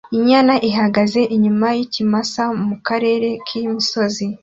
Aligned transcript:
Inyana 0.17 0.53
ihagaze 0.69 1.21
inyuma 1.35 1.67
yikimasa 1.77 2.43
mu 2.65 2.75
karere 2.87 3.27
k'imisozi 3.45 4.25